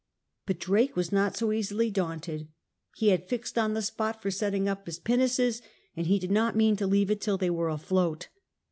But 0.47 0.57
Drake 0.57 0.95
was 0.95 1.11
not 1.11 1.37
so 1.37 1.51
easily 1.51 1.91
daunted. 1.91 2.47
He 2.95 3.09
had 3.09 3.29
fixed 3.29 3.55
on 3.55 3.75
the 3.75 3.83
spot 3.83 4.19
for 4.19 4.31
setting 4.31 4.67
up 4.67 4.87
his 4.87 4.97
pinnaces, 4.97 5.61
and 5.95 6.07
he 6.07 6.17
did 6.17 6.31
not 6.31 6.55
mean 6.55 6.75
to 6.77 6.87
leave 6.87 7.11
it 7.11 7.21
till 7.21 7.37
they 7.37 7.51
were 7.51 7.69
afloat. 7.69 8.29